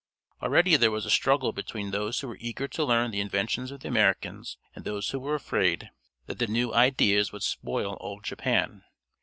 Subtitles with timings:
[0.41, 3.81] Already there was a struggle between those who were eager to learn the inventions of
[3.81, 5.91] the Americans, and those who were afraid
[6.25, 8.83] that the new ideas would spoil old Japan.